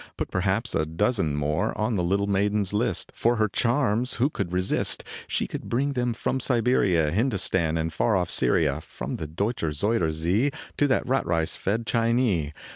[0.17, 4.31] Put perhaps a dozen more On the little maiden s list, For her charms who
[4.31, 5.03] could resist?
[5.27, 10.11] She could bring them from Siberia, Hindostan, or far oft Syria, From the Deutscher Zuyder
[10.11, 12.51] Zee To the rat rice fed Chinee.